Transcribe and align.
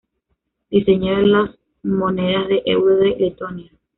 Diseño 0.71 1.15
de 1.15 1.27
los 1.27 1.49
monedas 1.83 2.47
de 2.47 2.63
euro 2.65 2.95
de 2.95 3.17
Letonia 3.19 3.71